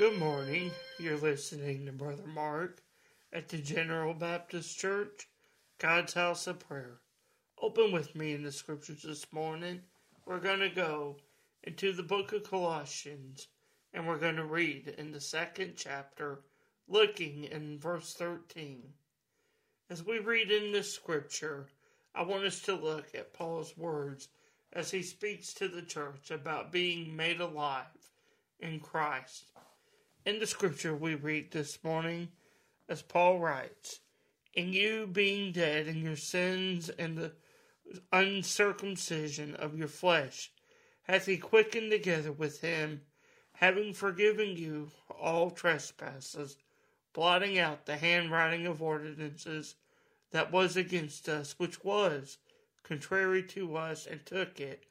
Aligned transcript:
Good 0.00 0.18
morning. 0.18 0.70
You're 0.98 1.18
listening 1.18 1.84
to 1.84 1.92
Brother 1.92 2.26
Mark 2.26 2.80
at 3.34 3.50
the 3.50 3.58
General 3.58 4.14
Baptist 4.14 4.78
Church, 4.78 5.28
God's 5.76 6.14
House 6.14 6.46
of 6.46 6.58
Prayer. 6.58 7.00
Open 7.60 7.92
with 7.92 8.16
me 8.16 8.32
in 8.32 8.42
the 8.42 8.50
scriptures 8.50 9.02
this 9.02 9.30
morning. 9.30 9.82
We're 10.24 10.40
going 10.40 10.60
to 10.60 10.70
go 10.70 11.18
into 11.64 11.92
the 11.92 12.02
book 12.02 12.32
of 12.32 12.48
Colossians 12.48 13.48
and 13.92 14.08
we're 14.08 14.16
going 14.16 14.36
to 14.36 14.46
read 14.46 14.94
in 14.96 15.12
the 15.12 15.20
second 15.20 15.74
chapter, 15.76 16.40
looking 16.88 17.44
in 17.44 17.78
verse 17.78 18.14
13. 18.14 18.82
As 19.90 20.02
we 20.02 20.18
read 20.18 20.50
in 20.50 20.72
this 20.72 20.90
scripture, 20.90 21.66
I 22.14 22.22
want 22.22 22.44
us 22.44 22.62
to 22.62 22.74
look 22.74 23.08
at 23.14 23.34
Paul's 23.34 23.76
words 23.76 24.28
as 24.72 24.90
he 24.90 25.02
speaks 25.02 25.52
to 25.52 25.68
the 25.68 25.82
church 25.82 26.30
about 26.30 26.72
being 26.72 27.14
made 27.14 27.42
alive 27.42 27.84
in 28.60 28.80
Christ. 28.80 29.44
In 30.26 30.38
the 30.38 30.46
scripture 30.46 30.94
we 30.94 31.14
read 31.14 31.50
this 31.50 31.82
morning, 31.82 32.28
as 32.90 33.00
Paul 33.00 33.38
writes, 33.38 34.00
In 34.52 34.74
you 34.74 35.06
being 35.06 35.50
dead 35.50 35.88
in 35.88 36.02
your 36.02 36.16
sins 36.16 36.90
and 36.90 37.16
the 37.16 37.32
uncircumcision 38.12 39.56
of 39.56 39.78
your 39.78 39.88
flesh, 39.88 40.52
hath 41.04 41.24
he 41.24 41.38
quickened 41.38 41.90
together 41.90 42.32
with 42.32 42.60
him, 42.60 43.00
having 43.54 43.94
forgiven 43.94 44.58
you 44.58 44.90
all 45.08 45.50
trespasses, 45.50 46.58
blotting 47.14 47.58
out 47.58 47.86
the 47.86 47.96
handwriting 47.96 48.66
of 48.66 48.82
ordinances 48.82 49.74
that 50.32 50.52
was 50.52 50.76
against 50.76 51.30
us, 51.30 51.54
which 51.58 51.82
was 51.82 52.36
contrary 52.82 53.42
to 53.44 53.74
us, 53.74 54.06
and 54.06 54.26
took 54.26 54.60
it 54.60 54.84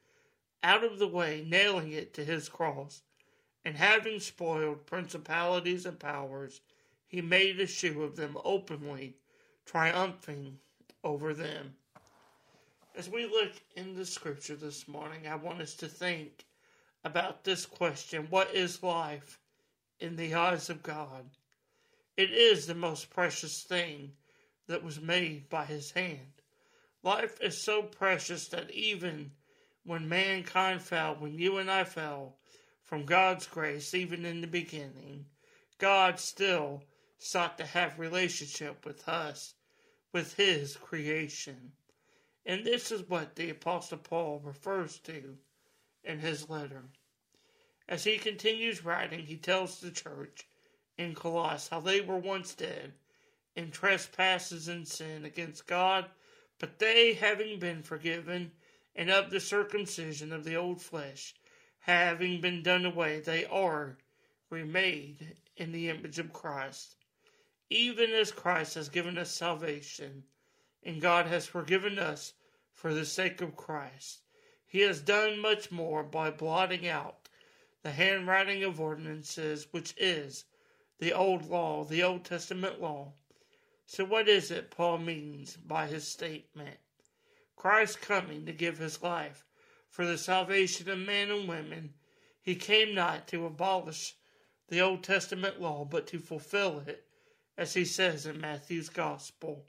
out 0.63 0.83
of 0.83 0.97
the 0.97 1.07
way, 1.07 1.45
nailing 1.47 1.91
it 1.91 2.15
to 2.15 2.25
his 2.25 2.49
cross. 2.49 3.03
And 3.65 3.75
having 3.75 4.19
spoiled 4.19 4.85
principalities 4.85 5.85
and 5.85 5.99
powers, 5.99 6.61
he 7.07 7.21
made 7.21 7.59
a 7.59 7.67
shoe 7.67 8.03
of 8.03 8.15
them 8.15 8.37
openly, 8.43 9.15
triumphing 9.65 10.59
over 11.03 11.33
them. 11.33 11.75
As 12.95 13.09
we 13.09 13.25
look 13.25 13.53
in 13.75 13.95
the 13.95 14.05
scripture 14.05 14.55
this 14.55 14.87
morning, 14.87 15.27
I 15.27 15.35
want 15.35 15.61
us 15.61 15.73
to 15.75 15.87
think 15.87 16.45
about 17.03 17.43
this 17.43 17.65
question 17.65 18.27
What 18.29 18.53
is 18.53 18.83
life 18.83 19.39
in 19.99 20.15
the 20.15 20.33
eyes 20.33 20.69
of 20.69 20.83
God? 20.83 21.29
It 22.17 22.31
is 22.31 22.65
the 22.67 22.75
most 22.75 23.09
precious 23.09 23.63
thing 23.63 24.11
that 24.67 24.83
was 24.83 24.99
made 24.99 25.49
by 25.49 25.65
his 25.65 25.91
hand. 25.91 26.41
Life 27.01 27.39
is 27.41 27.63
so 27.63 27.83
precious 27.83 28.47
that 28.49 28.71
even 28.71 29.31
when 29.85 30.09
mankind 30.09 30.81
fell, 30.81 31.15
when 31.15 31.39
you 31.39 31.57
and 31.57 31.71
I 31.71 31.85
fell 31.85 32.38
from 32.89 33.05
God's 33.05 33.45
grace, 33.45 33.93
even 33.93 34.25
in 34.25 34.41
the 34.41 34.47
beginning, 34.47 35.27
God 35.77 36.19
still 36.19 36.81
sought 37.19 37.59
to 37.59 37.65
have 37.67 37.99
relationship 37.99 38.83
with 38.83 39.07
us, 39.07 39.53
with 40.11 40.33
his 40.33 40.75
creation. 40.75 41.73
And 42.47 42.65
this 42.65 42.91
is 42.91 43.07
what 43.07 43.35
the 43.35 43.51
Apostle 43.51 43.99
Paul 43.99 44.41
refers 44.43 44.97
to 45.01 45.37
in 46.03 46.17
his 46.17 46.49
letter. 46.49 46.85
As 47.87 48.05
he 48.05 48.17
continues 48.17 48.83
writing, 48.83 49.19
he 49.19 49.37
tells 49.37 49.79
the 49.79 49.91
church 49.91 50.47
in 50.97 51.13
Colossae 51.13 51.67
how 51.69 51.81
they 51.81 52.01
were 52.01 52.17
once 52.17 52.55
dead 52.55 52.93
in 53.55 53.69
trespasses 53.69 54.67
and 54.67 54.87
sin 54.87 55.25
against 55.25 55.67
God, 55.67 56.09
but 56.57 56.79
they, 56.79 57.13
having 57.13 57.59
been 57.59 57.83
forgiven, 57.83 58.51
and 58.95 59.11
of 59.11 59.29
the 59.29 59.39
circumcision 59.39 60.33
of 60.33 60.43
the 60.43 60.55
old 60.55 60.81
flesh, 60.81 61.35
having 61.89 62.41
been 62.41 62.63
done 62.63 62.85
away, 62.85 63.19
they 63.19 63.45
are 63.45 63.97
remade 64.49 65.35
in 65.57 65.71
the 65.71 65.89
image 65.89 66.19
of 66.19 66.33
Christ. 66.33 66.95
Even 67.69 68.11
as 68.11 68.31
Christ 68.31 68.75
has 68.75 68.89
given 68.89 69.17
us 69.17 69.31
salvation, 69.31 70.23
and 70.83 71.01
God 71.01 71.25
has 71.27 71.45
forgiven 71.45 71.99
us 71.99 72.33
for 72.71 72.93
the 72.93 73.05
sake 73.05 73.41
of 73.41 73.55
Christ, 73.55 74.21
He 74.65 74.79
has 74.81 75.01
done 75.01 75.39
much 75.39 75.71
more 75.71 76.03
by 76.03 76.31
blotting 76.31 76.87
out 76.87 77.29
the 77.81 77.91
handwriting 77.91 78.63
of 78.63 78.79
ordinances, 78.79 79.67
which 79.71 79.93
is 79.97 80.45
the 80.99 81.13
old 81.13 81.45
law, 81.45 81.83
the 81.83 82.03
Old 82.03 82.25
Testament 82.25 82.81
law 82.81 83.13
so, 83.91 84.05
what 84.05 84.29
is 84.29 84.51
it 84.51 84.69
Paul 84.69 84.99
means 84.99 85.57
by 85.57 85.87
his 85.87 86.07
statement? 86.07 86.77
Christ 87.55 87.99
coming 87.99 88.45
to 88.45 88.53
give 88.53 88.77
his 88.77 89.01
life 89.01 89.47
for 89.89 90.05
the 90.05 90.17
salvation 90.17 90.89
of 90.89 90.99
men 90.99 91.31
and 91.31 91.47
women. 91.47 91.93
He 92.41 92.55
came 92.55 92.95
not 92.95 93.27
to 93.29 93.45
abolish 93.45 94.15
the 94.69 94.81
Old 94.81 95.03
Testament 95.03 95.59
law, 95.59 95.83
but 95.83 96.07
to 96.07 96.19
fulfill 96.19 96.83
it, 96.85 97.05
as 97.57 97.73
he 97.73 97.83
says 97.85 98.25
in 98.25 98.39
Matthew's 98.39 98.89
Gospel. 98.89 99.65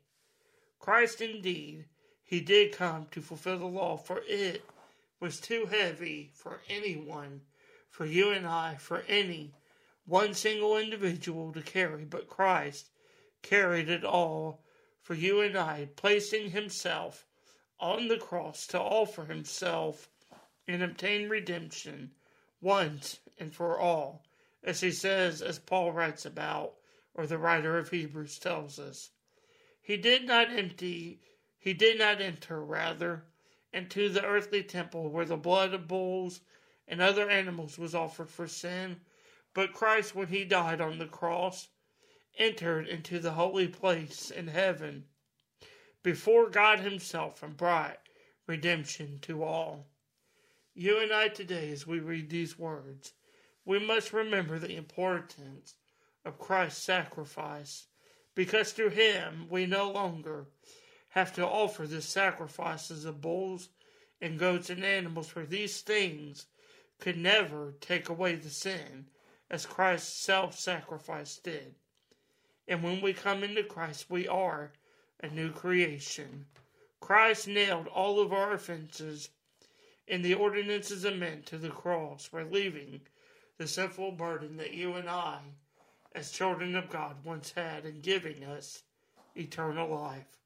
Christ 0.78 1.20
indeed, 1.20 1.86
he 2.22 2.40
did 2.40 2.72
come 2.72 3.06
to 3.10 3.20
fulfill 3.20 3.58
the 3.58 3.66
law, 3.66 3.96
for 3.96 4.22
it 4.28 4.62
was 5.18 5.40
too 5.40 5.66
heavy 5.66 6.30
for 6.34 6.60
anyone, 6.68 7.40
for 7.90 8.06
you 8.06 8.30
and 8.30 8.46
I, 8.46 8.76
for 8.76 9.02
any 9.08 9.52
one 10.06 10.34
single 10.34 10.76
individual 10.76 11.52
to 11.52 11.62
carry, 11.62 12.04
but 12.04 12.28
Christ 12.28 12.90
carried 13.42 13.88
it 13.88 14.04
all 14.04 14.64
for 15.00 15.14
you 15.14 15.40
and 15.40 15.56
I, 15.56 15.88
placing 15.96 16.50
himself 16.50 17.26
on 17.80 18.08
the 18.08 18.18
cross 18.18 18.66
to 18.68 18.78
offer 18.78 19.24
himself 19.24 20.08
and 20.68 20.82
obtain 20.82 21.28
redemption 21.28 22.12
once 22.60 23.18
and 23.38 23.54
for 23.54 23.78
all, 23.78 24.22
as 24.62 24.80
he 24.80 24.90
says, 24.90 25.40
as 25.40 25.58
Paul 25.58 25.92
writes 25.92 26.26
about, 26.26 26.74
or 27.14 27.26
the 27.26 27.38
writer 27.38 27.78
of 27.78 27.90
Hebrews 27.90 28.38
tells 28.38 28.78
us. 28.78 29.10
He 29.80 29.96
did 29.96 30.26
not 30.26 30.50
empty, 30.50 31.20
he 31.58 31.72
did 31.72 31.98
not 31.98 32.20
enter, 32.20 32.62
rather, 32.62 33.24
into 33.72 34.08
the 34.08 34.24
earthly 34.24 34.62
temple 34.62 35.08
where 35.08 35.24
the 35.24 35.36
blood 35.36 35.72
of 35.72 35.88
bulls 35.88 36.40
and 36.86 37.00
other 37.00 37.30
animals 37.30 37.78
was 37.78 37.94
offered 37.94 38.28
for 38.28 38.46
sin, 38.46 39.00
but 39.54 39.72
Christ, 39.72 40.14
when 40.14 40.28
he 40.28 40.44
died 40.44 40.80
on 40.80 40.98
the 40.98 41.06
cross, 41.06 41.68
entered 42.36 42.86
into 42.86 43.18
the 43.18 43.32
holy 43.32 43.68
place 43.68 44.30
in 44.30 44.48
heaven 44.48 45.06
before 46.02 46.48
God 46.48 46.80
Himself 46.80 47.42
and 47.42 47.56
brought 47.56 47.98
redemption 48.46 49.18
to 49.22 49.42
all. 49.42 49.86
You 50.74 50.98
and 50.98 51.12
I 51.12 51.28
today, 51.28 51.70
as 51.70 51.86
we 51.86 51.98
read 52.00 52.30
these 52.30 52.58
words, 52.58 53.12
we 53.64 53.78
must 53.78 54.12
remember 54.12 54.58
the 54.58 54.76
importance 54.76 55.74
of 56.24 56.38
Christ's 56.38 56.82
sacrifice 56.82 57.86
because 58.34 58.72
through 58.72 58.90
Him 58.90 59.46
we 59.50 59.66
no 59.66 59.90
longer 59.90 60.46
have 61.10 61.34
to 61.34 61.46
offer 61.46 61.86
the 61.86 62.00
sacrifices 62.00 63.04
of 63.04 63.20
bulls 63.20 63.68
and 64.20 64.38
goats 64.38 64.70
and 64.70 64.84
animals, 64.84 65.28
for 65.28 65.44
these 65.44 65.80
things 65.80 66.46
could 66.98 67.16
never 67.16 67.74
take 67.80 68.08
away 68.08 68.36
the 68.36 68.50
sin 68.50 69.06
as 69.50 69.66
Christ's 69.66 70.12
self 70.12 70.58
sacrifice 70.58 71.36
did. 71.38 71.74
And 72.68 72.82
when 72.82 73.00
we 73.00 73.12
come 73.12 73.42
into 73.42 73.64
Christ, 73.64 74.06
we 74.08 74.28
are 74.28 74.72
a 75.22 75.28
new 75.28 75.50
creation. 75.50 76.46
Christ 77.00 77.48
nailed 77.48 77.86
all 77.88 78.20
of 78.20 78.32
our 78.32 78.52
offenses 78.52 79.30
and 80.08 80.24
the 80.24 80.34
ordinances 80.34 81.04
of 81.04 81.16
men 81.16 81.42
to 81.42 81.58
the 81.58 81.70
cross, 81.70 82.30
relieving 82.32 83.00
the 83.58 83.66
sinful 83.66 84.12
burden 84.12 84.56
that 84.56 84.74
you 84.74 84.94
and 84.94 85.08
I, 85.08 85.40
as 86.14 86.30
children 86.30 86.74
of 86.74 86.90
God, 86.90 87.24
once 87.24 87.52
had, 87.52 87.84
and 87.84 88.02
giving 88.02 88.44
us 88.44 88.82
eternal 89.36 89.88
life. 89.88 90.38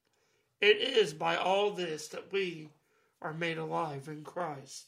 It 0.61 0.79
is 0.79 1.15
by 1.15 1.37
all 1.37 1.71
this 1.71 2.09
that 2.09 2.33
we 2.33 2.71
are 3.23 3.33
made 3.33 3.59
alive 3.59 4.09
in 4.09 4.25
Christ. 4.25 4.87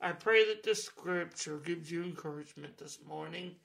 I 0.00 0.12
pray 0.12 0.46
that 0.48 0.62
this 0.62 0.84
scripture 0.84 1.58
gives 1.58 1.90
you 1.90 2.02
encouragement 2.02 2.76
this 2.78 2.98
morning 3.06 3.56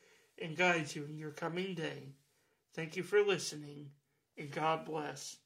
and 0.41 0.55
guides 0.55 0.95
you 0.95 1.05
in 1.05 1.17
your 1.17 1.31
coming 1.31 1.73
day. 1.73 2.13
Thank 2.73 2.95
you 2.95 3.03
for 3.03 3.21
listening, 3.21 3.89
and 4.39 4.51
God 4.51 4.85
bless. 4.85 5.37